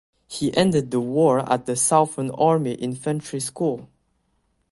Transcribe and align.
He 0.27 0.51
ended 0.57 0.89
the 0.89 0.99
war 0.99 1.47
at 1.47 1.67
the 1.67 1.75
Southern 1.75 2.31
Army 2.31 2.71
Infantry 2.71 3.39
School. 3.39 3.87